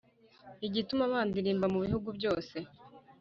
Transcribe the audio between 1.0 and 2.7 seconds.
bandilimba mu bihugu byose,